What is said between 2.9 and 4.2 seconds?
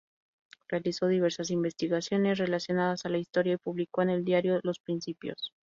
a la historia y publicó en